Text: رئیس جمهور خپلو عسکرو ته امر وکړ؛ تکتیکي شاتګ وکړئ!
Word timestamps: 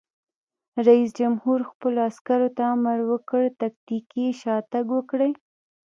رئیس 0.85 1.09
جمهور 1.19 1.59
خپلو 1.71 1.99
عسکرو 2.09 2.49
ته 2.57 2.63
امر 2.75 2.97
وکړ؛ 3.11 3.43
تکتیکي 3.61 4.27
شاتګ 4.41 4.85
وکړئ! 4.93 5.31